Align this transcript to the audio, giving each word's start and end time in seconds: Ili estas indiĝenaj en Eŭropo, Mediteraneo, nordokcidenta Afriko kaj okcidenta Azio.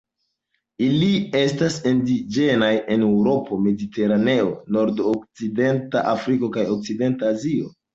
Ili 0.85 1.09
estas 1.39 1.77
indiĝenaj 1.91 2.71
en 2.97 3.07
Eŭropo, 3.11 3.61
Mediteraneo, 3.69 4.51
nordokcidenta 4.81 6.07
Afriko 6.19 6.55
kaj 6.59 6.71
okcidenta 6.77 7.35
Azio. 7.37 7.77